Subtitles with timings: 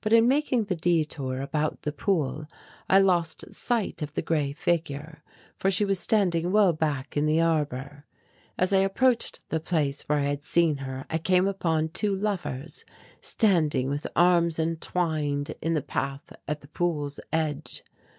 [0.00, 2.46] But in making the detour about the pool
[2.88, 5.22] I lost sight of the grey figure,
[5.58, 8.06] for she was standing well back in the arbour.
[8.56, 12.86] As I approached the place where I had seen her I came upon two lovers
[13.20, 17.84] standing with arms entwined in the path at the pool's edge.